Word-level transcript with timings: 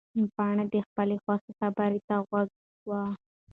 پاڼه 0.35 0.63
د 0.73 0.75
خپلې 0.87 1.15
خواښې 1.23 1.51
خبرو 1.59 1.99
ته 2.07 2.15
غوږ 2.27 2.49
وه. 2.89 3.01